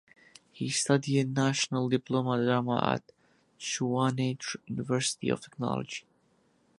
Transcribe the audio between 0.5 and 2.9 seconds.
He studied National Diploma Drama